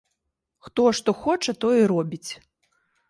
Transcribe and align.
Хто 0.67 0.81
што 0.99 1.15
хоча, 1.25 1.55
тое 1.67 1.75
і 1.83 1.87
робіць. 1.93 2.29